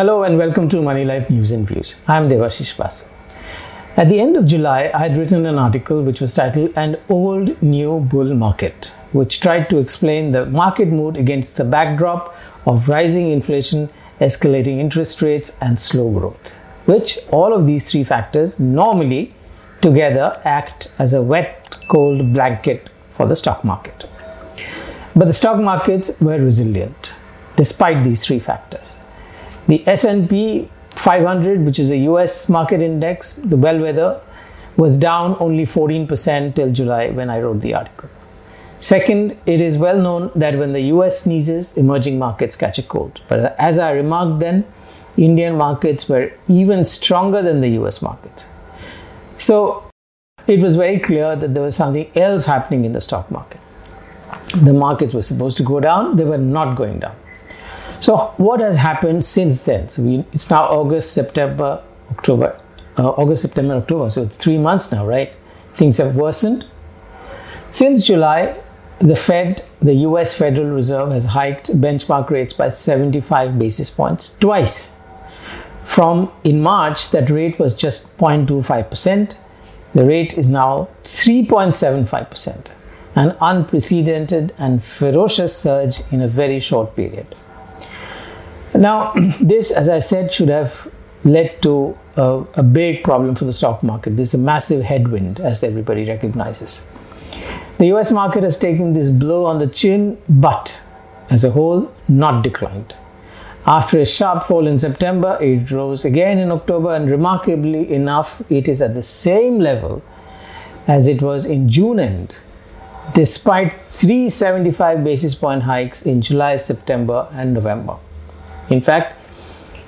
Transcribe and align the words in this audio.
Hello 0.00 0.22
and 0.22 0.38
welcome 0.38 0.66
to 0.70 0.78
Moneylife 0.78 1.28
News 1.28 1.50
and 1.50 1.68
Views. 1.68 2.00
I 2.08 2.16
am 2.16 2.26
Debashis 2.26 2.74
Basu. 2.74 3.04
At 3.98 4.08
the 4.08 4.18
end 4.18 4.34
of 4.34 4.46
July, 4.46 4.90
I 4.94 4.98
had 4.98 5.18
written 5.18 5.44
an 5.44 5.58
article 5.58 6.02
which 6.02 6.22
was 6.22 6.32
titled 6.32 6.72
An 6.74 6.96
Old 7.10 7.62
New 7.62 8.00
Bull 8.00 8.32
Market, 8.32 8.94
which 9.12 9.40
tried 9.40 9.68
to 9.68 9.76
explain 9.76 10.30
the 10.30 10.46
market 10.46 10.88
mood 10.88 11.18
against 11.18 11.58
the 11.58 11.64
backdrop 11.64 12.34
of 12.64 12.88
rising 12.88 13.30
inflation, 13.30 13.90
escalating 14.20 14.78
interest 14.78 15.20
rates, 15.20 15.58
and 15.60 15.78
slow 15.78 16.10
growth, 16.10 16.54
which 16.86 17.18
all 17.30 17.52
of 17.52 17.66
these 17.66 17.90
three 17.90 18.02
factors 18.02 18.58
normally 18.58 19.34
together 19.82 20.40
act 20.44 20.94
as 20.98 21.12
a 21.12 21.20
wet, 21.20 21.76
cold 21.88 22.32
blanket 22.32 22.88
for 23.10 23.26
the 23.26 23.36
stock 23.36 23.64
market. 23.64 24.08
But 25.14 25.26
the 25.26 25.34
stock 25.34 25.60
markets 25.60 26.18
were 26.22 26.38
resilient 26.38 27.16
despite 27.56 28.02
these 28.02 28.24
three 28.24 28.38
factors. 28.38 28.96
The 29.66 29.86
S&P 29.86 30.68
500, 30.90 31.64
which 31.64 31.78
is 31.78 31.90
a 31.90 31.96
US 31.98 32.48
market 32.48 32.80
index, 32.82 33.34
the 33.34 33.56
bellwether, 33.56 34.20
was 34.76 34.96
down 34.96 35.36
only 35.40 35.64
14% 35.64 36.54
till 36.54 36.72
July 36.72 37.10
when 37.10 37.30
I 37.30 37.40
wrote 37.40 37.60
the 37.60 37.74
article. 37.74 38.08
Second, 38.80 39.36
it 39.44 39.60
is 39.60 39.76
well 39.76 40.00
known 40.00 40.30
that 40.34 40.58
when 40.58 40.72
the 40.72 40.80
US 40.94 41.22
sneezes, 41.22 41.76
emerging 41.76 42.18
markets 42.18 42.56
catch 42.56 42.78
a 42.78 42.82
cold. 42.82 43.20
But 43.28 43.54
as 43.58 43.78
I 43.78 43.92
remarked 43.92 44.40
then, 44.40 44.64
Indian 45.16 45.56
markets 45.56 46.08
were 46.08 46.32
even 46.48 46.84
stronger 46.84 47.42
than 47.42 47.60
the 47.60 47.68
US 47.80 48.00
markets. 48.00 48.46
So 49.36 49.84
it 50.46 50.60
was 50.60 50.76
very 50.76 50.98
clear 50.98 51.36
that 51.36 51.52
there 51.52 51.62
was 51.62 51.76
something 51.76 52.10
else 52.16 52.46
happening 52.46 52.84
in 52.84 52.92
the 52.92 53.00
stock 53.00 53.30
market. 53.30 53.60
The 54.56 54.72
markets 54.72 55.12
were 55.12 55.22
supposed 55.22 55.58
to 55.58 55.62
go 55.62 55.80
down, 55.80 56.16
they 56.16 56.24
were 56.24 56.38
not 56.38 56.74
going 56.74 57.00
down. 57.00 57.16
So, 58.00 58.32
what 58.38 58.60
has 58.60 58.78
happened 58.78 59.24
since 59.24 59.62
then? 59.62 59.90
So, 59.90 60.02
we, 60.02 60.24
it's 60.32 60.48
now 60.48 60.64
August, 60.64 61.12
September, 61.12 61.82
October, 62.10 62.58
uh, 62.98 63.10
August, 63.10 63.42
September, 63.42 63.74
October. 63.74 64.08
So, 64.08 64.22
it's 64.22 64.38
three 64.38 64.56
months 64.56 64.90
now, 64.90 65.06
right? 65.06 65.34
Things 65.74 65.98
have 65.98 66.16
worsened. 66.16 66.66
Since 67.70 68.06
July, 68.06 68.58
the 69.00 69.16
Fed, 69.16 69.64
the 69.80 69.94
US 70.06 70.34
Federal 70.34 70.70
Reserve, 70.70 71.10
has 71.10 71.26
hiked 71.26 71.78
benchmark 71.78 72.30
rates 72.30 72.54
by 72.54 72.68
75 72.68 73.58
basis 73.58 73.90
points 73.90 74.36
twice. 74.38 74.92
From 75.84 76.32
in 76.42 76.62
March, 76.62 77.10
that 77.10 77.28
rate 77.28 77.58
was 77.58 77.74
just 77.74 78.16
0.25%. 78.16 79.34
The 79.92 80.06
rate 80.06 80.38
is 80.38 80.48
now 80.48 80.88
3.75%, 81.02 82.66
an 83.14 83.36
unprecedented 83.40 84.54
and 84.56 84.82
ferocious 84.84 85.56
surge 85.56 86.00
in 86.10 86.22
a 86.22 86.28
very 86.28 86.60
short 86.60 86.96
period. 86.96 87.34
Now, 88.80 89.12
this, 89.40 89.70
as 89.70 89.88
I 89.90 89.98
said, 89.98 90.32
should 90.32 90.48
have 90.48 90.90
led 91.22 91.62
to 91.62 91.98
a, 92.16 92.44
a, 92.54 92.62
big 92.62 93.04
problem 93.04 93.34
for 93.34 93.44
the 93.44 93.52
stock 93.52 93.82
market. 93.82 94.16
This 94.16 94.28
is 94.28 94.40
a 94.40 94.42
massive 94.42 94.82
headwind, 94.82 95.38
as 95.38 95.62
everybody 95.62 96.06
recognizes. 96.06 96.90
The 97.76 97.86
US 97.94 98.10
market 98.10 98.42
has 98.42 98.56
taken 98.56 98.94
this 98.94 99.10
blow 99.10 99.44
on 99.44 99.58
the 99.58 99.66
chin, 99.66 100.16
but 100.30 100.82
as 101.28 101.44
a 101.44 101.50
whole, 101.50 101.92
not 102.08 102.42
declined. 102.42 102.94
After 103.66 104.00
a 104.00 104.06
sharp 104.06 104.44
fall 104.44 104.66
in 104.66 104.78
September, 104.78 105.36
it 105.42 105.70
rose 105.70 106.06
again 106.06 106.38
in 106.38 106.50
October, 106.50 106.94
and 106.94 107.10
remarkably 107.10 107.92
enough, 107.92 108.40
it 108.50 108.66
is 108.66 108.80
at 108.80 108.94
the 108.94 109.02
same 109.02 109.58
level 109.58 110.02
as 110.86 111.06
it 111.06 111.20
was 111.20 111.44
in 111.44 111.68
June 111.68 112.00
end, 112.00 112.40
despite 113.12 113.74
375 113.84 115.04
basis 115.04 115.34
point 115.34 115.64
hikes 115.64 116.06
in 116.06 116.22
July, 116.22 116.56
September, 116.56 117.28
and 117.32 117.52
November. 117.52 117.98
In 118.70 118.80
fact, 118.80 119.16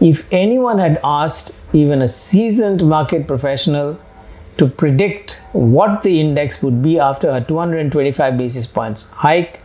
if 0.00 0.26
anyone 0.32 0.78
had 0.78 0.98
asked 1.04 1.54
even 1.72 2.02
a 2.02 2.08
seasoned 2.08 2.82
market 2.88 3.26
professional 3.26 4.00
to 4.56 4.66
predict 4.66 5.42
what 5.52 6.02
the 6.02 6.18
index 6.18 6.62
would 6.62 6.82
be 6.82 6.98
after 6.98 7.30
a 7.30 7.40
225 7.42 8.36
basis 8.36 8.66
points 8.66 9.04
hike, 9.10 9.60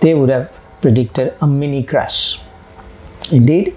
they 0.00 0.14
would 0.14 0.28
have 0.28 0.52
predicted 0.80 1.34
a 1.40 1.46
mini 1.46 1.82
crash. 1.82 2.40
Indeed, 3.30 3.76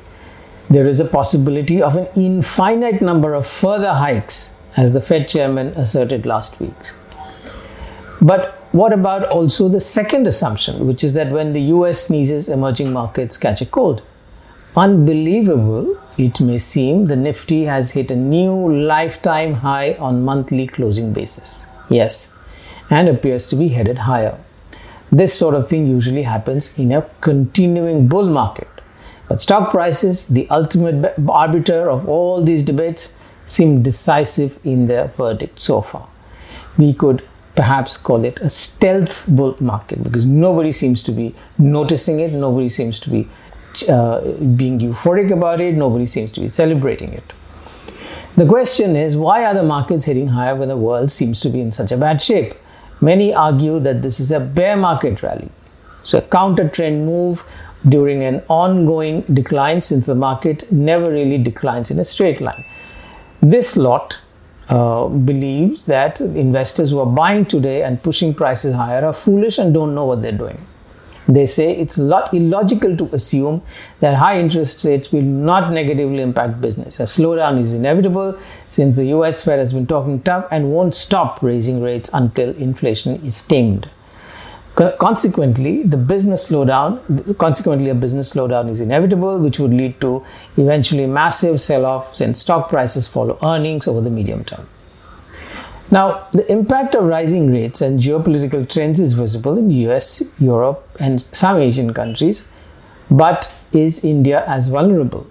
there 0.69 0.87
is 0.87 0.99
a 0.99 1.05
possibility 1.05 1.81
of 1.81 1.95
an 1.95 2.07
infinite 2.15 3.01
number 3.01 3.35
of 3.35 3.45
further 3.45 3.93
hikes, 3.93 4.55
as 4.75 4.93
the 4.93 5.01
Fed 5.01 5.29
chairman 5.29 5.67
asserted 5.67 6.25
last 6.25 6.59
week. 6.59 6.73
But 8.21 8.55
what 8.71 8.91
about 8.91 9.25
also 9.29 9.69
the 9.69 9.79
second 9.79 10.27
assumption, 10.27 10.87
which 10.87 11.03
is 11.03 11.13
that 11.13 11.31
when 11.31 11.53
the 11.53 11.61
US 11.61 12.07
sneezes, 12.07 12.49
emerging 12.49 12.91
markets 12.91 13.37
catch 13.37 13.61
a 13.61 13.65
cold? 13.65 14.01
Unbelievable 14.77 15.97
it 16.17 16.41
may 16.41 16.57
seem, 16.57 17.07
the 17.07 17.15
Nifty 17.15 17.63
has 17.63 17.91
hit 17.91 18.11
a 18.11 18.15
new 18.15 18.73
lifetime 18.73 19.53
high 19.53 19.93
on 19.93 20.25
monthly 20.25 20.67
closing 20.67 21.13
basis. 21.13 21.65
Yes, 21.89 22.37
and 22.89 23.07
appears 23.07 23.47
to 23.47 23.55
be 23.55 23.69
headed 23.69 23.99
higher. 23.99 24.37
This 25.11 25.37
sort 25.37 25.55
of 25.55 25.69
thing 25.69 25.87
usually 25.87 26.23
happens 26.23 26.77
in 26.77 26.91
a 26.91 27.03
continuing 27.21 28.09
bull 28.09 28.27
market. 28.27 28.67
But 29.29 29.39
stock 29.39 29.71
prices, 29.71 30.27
the 30.27 30.47
ultimate 30.49 31.13
arbiter 31.29 31.89
of 31.89 32.09
all 32.09 32.43
these 32.43 32.61
debates, 32.61 33.17
seem 33.45 33.81
decisive 33.81 34.59
in 34.65 34.87
their 34.87 35.07
verdict 35.07 35.61
so 35.61 35.81
far. 35.81 36.07
We 36.77 36.93
could 36.93 37.25
perhaps 37.55 37.95
call 37.95 38.25
it 38.25 38.39
a 38.41 38.49
stealth 38.49 39.25
bull 39.27 39.55
market 39.61 40.03
because 40.03 40.27
nobody 40.27 40.71
seems 40.71 41.01
to 41.03 41.13
be 41.13 41.33
noticing 41.57 42.19
it, 42.19 42.33
nobody 42.33 42.67
seems 42.67 42.99
to 42.99 43.09
be 43.09 43.29
uh, 43.83 44.21
being 44.55 44.79
euphoric 44.79 45.31
about 45.31 45.61
it, 45.61 45.75
nobody 45.75 46.05
seems 46.05 46.31
to 46.31 46.41
be 46.41 46.47
celebrating 46.49 47.13
it. 47.13 47.33
The 48.37 48.45
question 48.45 48.95
is 48.95 49.15
why 49.15 49.45
are 49.45 49.53
the 49.53 49.63
markets 49.63 50.05
hitting 50.05 50.27
higher 50.27 50.55
when 50.55 50.67
the 50.67 50.77
world 50.77 51.09
seems 51.09 51.39
to 51.41 51.49
be 51.49 51.61
in 51.61 51.71
such 51.71 51.91
a 51.91 51.97
bad 51.97 52.21
shape? 52.21 52.53
Many 52.99 53.33
argue 53.33 53.79
that 53.79 54.01
this 54.01 54.19
is 54.19 54.31
a 54.31 54.39
bear 54.39 54.75
market 54.75 55.23
rally. 55.23 55.49
So, 56.03 56.19
a 56.19 56.21
counter 56.21 56.67
trend 56.69 57.05
move 57.05 57.45
during 57.87 58.23
an 58.23 58.43
ongoing 58.47 59.21
decline 59.21 59.81
since 59.81 60.05
the 60.05 60.15
market 60.15 60.71
never 60.71 61.09
really 61.11 61.37
declines 61.37 61.91
in 61.91 61.99
a 61.99 62.03
straight 62.03 62.41
line. 62.41 62.63
This 63.41 63.77
lot 63.77 64.21
uh, 64.69 65.07
believes 65.07 65.85
that 65.85 66.19
investors 66.19 66.89
who 66.89 66.99
are 66.99 67.05
buying 67.05 67.45
today 67.45 67.83
and 67.83 68.01
pushing 68.01 68.33
prices 68.33 68.73
higher 68.73 69.05
are 69.05 69.13
foolish 69.13 69.59
and 69.59 69.73
don't 69.73 69.93
know 69.93 70.05
what 70.05 70.21
they're 70.21 70.31
doing. 70.31 70.57
They 71.27 71.47
say 71.47 71.75
it's 71.75 71.97
illogical 71.97 72.95
to 72.97 73.09
assume 73.11 73.63
that 73.99 74.15
high 74.15 74.39
interest 74.39 74.85
rates 74.85 75.11
will 75.11 75.23
not 75.23 75.71
negatively 75.71 76.21
impact 76.21 76.61
business. 76.61 76.99
A 76.99 77.03
slowdown 77.03 77.59
is 77.59 77.73
inevitable 77.73 78.37
since 78.67 78.97
the 78.97 79.05
US 79.05 79.43
Fed 79.43 79.57
has 79.57 79.73
been 79.73 79.87
talking 79.87 80.21
tough 80.21 80.47
and 80.51 80.71
won't 80.71 80.93
stop 80.93 81.41
raising 81.41 81.81
rates 81.81 82.11
until 82.13 82.49
inflation 82.57 83.15
is 83.25 83.41
tamed. 83.41 83.89
Consequently, 84.75 85.83
the 85.83 85.95
business 85.95 86.49
slowdown, 86.51 87.37
consequently, 87.37 87.89
a 87.89 87.95
business 87.95 88.33
slowdown 88.33 88.69
is 88.69 88.81
inevitable, 88.81 89.39
which 89.39 89.57
would 89.57 89.73
lead 89.73 89.99
to 90.01 90.23
eventually 90.57 91.05
massive 91.07 91.61
sell 91.61 91.85
offs 91.85 92.19
and 92.19 92.35
stock 92.35 92.67
prices 92.67 93.07
follow 93.07 93.39
earnings 93.41 93.87
over 93.87 94.01
the 94.01 94.09
medium 94.09 94.43
term. 94.43 94.67
Now, 95.91 96.27
the 96.31 96.49
impact 96.51 96.95
of 96.95 97.03
rising 97.03 97.51
rates 97.51 97.79
and 97.79 97.99
geopolitical 97.99 98.67
trends 98.67 98.99
is 98.99 99.13
visible 99.13 99.57
in 99.57 99.69
US, 99.71 100.23
Europe, 100.39 100.87
and 100.99 101.21
some 101.21 101.57
Asian 101.57 101.93
countries, 101.93 102.51
but 103.11 103.53
is 103.71 104.03
India 104.03 104.43
as 104.47 104.67
vulnerable? 104.67 105.27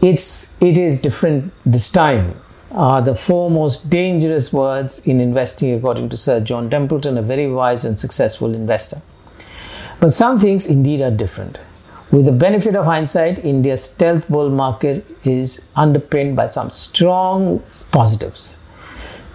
It's, 0.00 0.54
it 0.60 0.78
is 0.78 1.00
different 1.00 1.52
this 1.66 1.90
time. 1.90 2.40
Are 2.70 3.02
the 3.02 3.14
four 3.14 3.50
most 3.50 3.90
dangerous 3.90 4.52
words 4.52 5.06
in 5.06 5.20
investing, 5.20 5.74
according 5.74 6.08
to 6.10 6.16
Sir 6.16 6.40
John 6.40 6.70
Templeton, 6.70 7.18
a 7.18 7.22
very 7.22 7.50
wise 7.50 7.84
and 7.84 7.98
successful 7.98 8.54
investor. 8.54 9.02
But 10.00 10.12
some 10.12 10.38
things 10.38 10.66
indeed 10.66 11.02
are 11.02 11.10
different. 11.10 11.58
With 12.10 12.24
the 12.26 12.32
benefit 12.32 12.76
of 12.76 12.84
hindsight, 12.84 13.44
India's 13.44 13.84
stealth 13.84 14.28
bull 14.28 14.48
market 14.48 15.06
is 15.26 15.68
underpinned 15.76 16.36
by 16.36 16.46
some 16.46 16.70
strong 16.70 17.62
positives. 17.90 18.61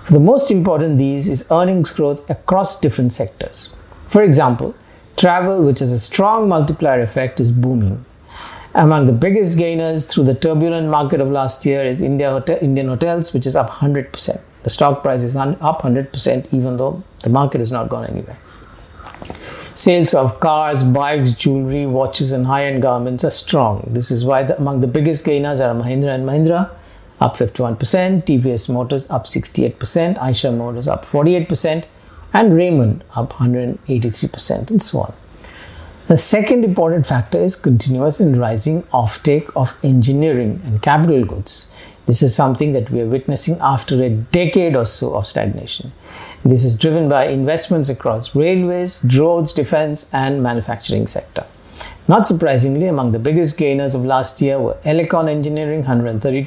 The 0.09 0.21
most 0.21 0.51
important 0.51 0.98
these 0.98 1.27
is 1.27 1.45
earnings 1.51 1.92
growth 1.92 2.30
across 2.30 2.80
different 2.80 3.12
sectors. 3.12 3.75
For 4.07 4.24
example, 4.24 4.74
travel, 5.18 5.62
which 5.62 5.80
has 5.80 5.92
a 5.92 6.00
strong 6.00 6.48
multiplier 6.48 7.01
effect, 7.01 7.42
is 7.42 7.51
booming. 7.51 8.06
Among 8.74 9.06
the 9.06 9.12
biggest 9.12 9.57
gainers 9.57 10.07
through 10.07 10.24
the 10.24 10.33
turbulent 10.33 10.88
market 10.88 11.19
of 11.19 11.30
last 11.30 11.65
year 11.65 11.83
is 11.83 12.00
India 12.00 12.30
Hotel, 12.30 12.57
Indian 12.62 12.88
Hotels, 12.88 13.33
which 13.33 13.45
is 13.45 13.57
up 13.57 13.69
100%. 13.69 14.39
The 14.63 14.69
stock 14.69 15.04
price 15.04 15.24
is 15.24 15.36
up 15.36 15.81
100%, 15.81 16.54
even 16.54 16.77
though 16.77 17.04
the 17.24 17.30
market 17.30 17.59
has 17.59 17.74
not 17.74 17.89
gone 17.89 18.06
anywhere. 18.06 18.38
Sales 19.74 20.13
of 20.13 20.39
cars, 20.39 20.83
bikes, 20.86 21.33
jewelry, 21.33 21.86
watches, 21.86 22.31
and 22.31 22.45
high 22.48 22.65
end 22.65 22.81
garments 22.81 23.25
are 23.25 23.30
strong. 23.30 23.86
This 23.92 24.09
is 24.09 24.24
why 24.24 24.44
the, 24.44 24.57
among 24.57 24.80
the 24.80 24.88
biggest 24.88 25.25
gainers 25.25 25.59
are 25.59 25.75
Mahindra 25.75 26.15
and 26.15 26.25
Mahindra, 26.25 26.71
up 27.19 27.37
51%, 27.37 27.77
TVS 28.25 28.71
Motors 28.71 29.09
up 29.09 29.25
68%, 29.25 30.17
Eicher 30.17 30.55
Motors 30.55 30.87
up 30.87 31.05
48%, 31.05 31.85
and 32.33 32.55
Raymond 32.55 33.03
up 33.15 33.33
183%, 33.33 34.69
and 34.69 34.81
so 34.81 34.99
on. 34.99 35.13
The 36.07 36.17
second 36.17 36.63
important 36.63 37.05
factor 37.05 37.37
is 37.37 37.55
continuous 37.55 38.19
and 38.19 38.37
rising 38.37 38.83
offtake 38.83 39.51
of 39.55 39.77
engineering 39.83 40.61
and 40.63 40.81
capital 40.81 41.25
goods. 41.25 41.73
This 42.05 42.23
is 42.23 42.33
something 42.33 42.71
that 42.71 42.89
we 42.89 43.01
are 43.01 43.05
witnessing 43.05 43.57
after 43.59 44.01
a 44.01 44.09
decade 44.09 44.75
or 44.75 44.85
so 44.85 45.15
of 45.15 45.27
stagnation. 45.27 45.91
This 46.45 46.63
is 46.63 46.77
driven 46.77 47.09
by 47.09 47.25
investments 47.27 47.89
across 47.89 48.33
railways, 48.33 49.03
roads, 49.17 49.51
defense, 49.51 50.09
and 50.13 50.41
manufacturing 50.41 51.07
sector. 51.07 51.45
Not 52.07 52.25
surprisingly, 52.25 52.88
among 52.88 53.12
the 53.12 53.19
biggest 53.19 53.57
gainers 53.57 53.94
of 53.94 54.06
last 54.06 54.42
year 54.42 54.59
were 54.59 54.75
Elecon 54.86 55.30
Engineering 55.30 55.83
132%, 55.83 56.45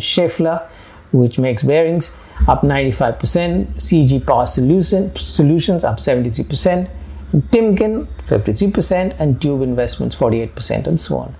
Schaeffler, 0.00 0.68
which 1.10 1.38
makes 1.38 1.64
bearings, 1.64 2.16
up 2.46 2.62
95%, 2.62 3.74
CG 3.74 4.24
Power 4.24 4.46
Solution, 4.46 5.14
Solutions 5.16 5.82
up 5.82 5.98
73%, 5.98 6.88
Timken 7.34 8.06
53%, 8.26 9.18
and 9.18 9.40
Tube 9.42 9.62
Investments 9.62 10.14
48%, 10.14 10.86
and 10.86 11.00
so 11.00 11.16
on. 11.18 11.34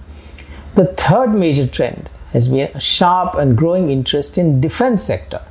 The 0.74 0.86
third 0.86 1.32
major 1.32 1.66
trend 1.66 2.10
has 2.32 2.48
been 2.48 2.70
a 2.74 2.80
sharp 2.80 3.34
and 3.36 3.56
growing 3.56 3.88
interest 3.88 4.36
in 4.36 4.60
defense 4.60 5.02
sector 5.02 5.42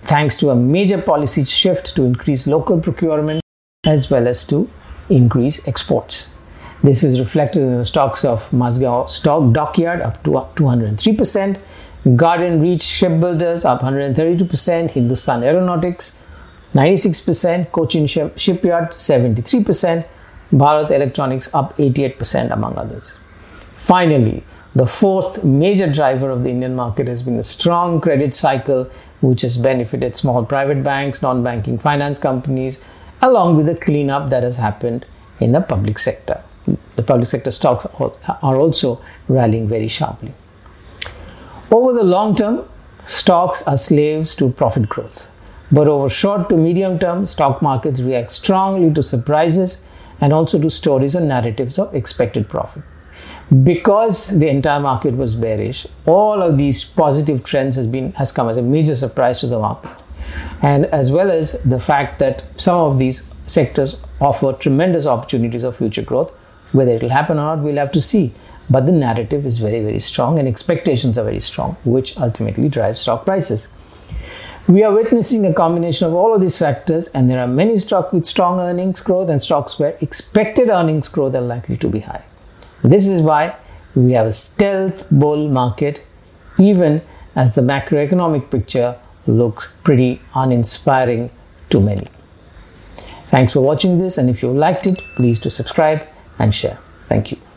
thanks 0.00 0.36
to 0.36 0.50
a 0.50 0.56
major 0.56 1.00
policy 1.00 1.44
shift 1.44 1.94
to 1.94 2.04
increase 2.04 2.46
local 2.46 2.80
procurement 2.80 3.42
as 3.84 4.10
well 4.10 4.26
as 4.26 4.44
to 4.44 4.68
increase 5.10 5.66
exports. 5.68 6.34
This 6.82 7.02
is 7.02 7.18
reflected 7.18 7.62
in 7.62 7.78
the 7.78 7.84
stocks 7.84 8.24
of 8.24 8.48
Mazagon 8.50 9.10
Stock 9.10 9.52
Dockyard 9.52 10.00
up 10.00 10.22
to 10.22 10.30
203%, 10.30 11.58
Garden 12.14 12.60
Reach 12.60 12.82
Shipbuilders 12.82 13.64
up 13.64 13.80
132%, 13.80 14.92
Hindustan 14.92 15.42
Aeronautics 15.42 16.22
96%, 16.74 17.72
Cochin 17.72 18.06
Shipyard 18.06 18.90
73%, 18.90 20.06
Bharat 20.52 20.90
Electronics 20.92 21.52
up 21.52 21.76
88% 21.78 22.52
among 22.52 22.78
others. 22.78 23.18
Finally, 23.74 24.44
the 24.76 24.86
fourth 24.86 25.42
major 25.42 25.92
driver 25.92 26.30
of 26.30 26.44
the 26.44 26.50
Indian 26.50 26.76
market 26.76 27.08
has 27.08 27.24
been 27.24 27.38
the 27.38 27.42
strong 27.42 28.00
credit 28.00 28.34
cycle, 28.34 28.88
which 29.20 29.40
has 29.40 29.56
benefited 29.56 30.14
small 30.14 30.44
private 30.44 30.84
banks, 30.84 31.22
non 31.22 31.42
banking 31.42 31.78
finance 31.78 32.18
companies, 32.20 32.84
along 33.20 33.56
with 33.56 33.66
the 33.66 33.74
cleanup 33.74 34.30
that 34.30 34.44
has 34.44 34.58
happened 34.58 35.04
in 35.40 35.50
the 35.50 35.60
public 35.60 35.98
sector. 35.98 36.40
The 36.96 37.02
public 37.02 37.26
sector 37.26 37.50
stocks 37.50 37.86
are 37.86 38.56
also 38.56 39.00
rallying 39.28 39.68
very 39.68 39.88
sharply. 39.88 40.32
Over 41.70 41.92
the 41.92 42.04
long 42.04 42.34
term, 42.34 42.68
stocks 43.06 43.62
are 43.62 43.76
slaves 43.76 44.34
to 44.36 44.50
profit 44.50 44.88
growth. 44.88 45.28
But 45.70 45.86
over 45.86 46.08
short 46.08 46.48
to 46.48 46.56
medium 46.56 46.98
term, 46.98 47.26
stock 47.26 47.60
markets 47.60 48.00
react 48.00 48.30
strongly 48.30 48.92
to 48.94 49.02
surprises 49.02 49.84
and 50.20 50.32
also 50.32 50.58
to 50.60 50.70
stories 50.70 51.14
and 51.14 51.28
narratives 51.28 51.78
of 51.78 51.94
expected 51.94 52.48
profit 52.48 52.82
because 53.62 54.38
the 54.38 54.48
entire 54.48 54.80
market 54.80 55.14
was 55.14 55.34
bearish 55.34 55.86
all 56.04 56.42
of 56.42 56.58
these 56.58 56.84
positive 56.84 57.42
trends 57.42 57.76
has 57.76 57.86
been 57.86 58.12
has 58.12 58.30
come 58.30 58.48
as 58.48 58.58
a 58.58 58.62
major 58.62 58.94
surprise 58.94 59.40
to 59.40 59.46
the 59.46 59.58
market 59.58 59.90
and 60.60 60.84
as 60.86 61.10
well 61.10 61.30
as 61.30 61.62
the 61.62 61.80
fact 61.80 62.18
that 62.18 62.42
some 62.56 62.78
of 62.78 62.98
these 62.98 63.32
sectors 63.46 63.96
offer 64.20 64.52
tremendous 64.52 65.06
opportunities 65.06 65.64
of 65.64 65.74
future 65.76 66.02
growth 66.02 66.30
whether 66.72 66.92
it 66.92 67.02
will 67.02 67.10
happen 67.10 67.38
or 67.38 67.56
not 67.56 67.60
we'll 67.60 67.76
have 67.76 67.92
to 67.92 68.00
see. 68.00 68.32
But 68.70 68.84
the 68.84 68.92
narrative 68.92 69.46
is 69.46 69.58
very 69.58 69.80
very 69.80 69.98
strong 69.98 70.38
and 70.38 70.46
expectations 70.46 71.18
are 71.18 71.24
very 71.24 71.40
strong 71.40 71.76
which 71.84 72.16
ultimately 72.18 72.68
drives 72.68 73.00
stock 73.00 73.24
prices. 73.24 73.68
We 74.68 74.82
are 74.82 74.92
witnessing 74.92 75.46
a 75.46 75.54
combination 75.54 76.06
of 76.06 76.12
all 76.12 76.34
of 76.34 76.42
these 76.42 76.58
factors 76.58 77.08
and 77.08 77.30
there 77.30 77.40
are 77.40 77.46
many 77.46 77.78
stocks 77.78 78.12
with 78.12 78.26
strong 78.26 78.60
earnings 78.60 79.00
growth 79.00 79.30
and 79.30 79.40
stocks 79.40 79.78
where 79.78 79.96
expected 80.02 80.68
earnings 80.68 81.08
growth 81.08 81.34
are 81.34 81.40
likely 81.40 81.78
to 81.78 81.88
be 81.88 82.00
high. 82.00 82.22
This 82.82 83.08
is 83.08 83.22
why 83.22 83.56
we 83.94 84.12
have 84.12 84.26
a 84.26 84.32
stealth 84.32 85.08
bull 85.10 85.48
market, 85.48 86.04
even 86.58 87.00
as 87.34 87.54
the 87.54 87.62
macroeconomic 87.62 88.50
picture 88.50 88.98
looks 89.26 89.72
pretty 89.84 90.20
uninspiring 90.34 91.30
to 91.70 91.80
many. 91.80 92.06
Thanks 93.28 93.54
for 93.54 93.60
watching 93.60 93.98
this, 93.98 94.18
and 94.18 94.28
if 94.28 94.42
you 94.42 94.50
liked 94.50 94.86
it, 94.86 94.98
please 95.16 95.38
do 95.38 95.50
subscribe 95.50 96.06
and 96.38 96.54
share. 96.54 96.78
Thank 97.08 97.32
you. 97.32 97.47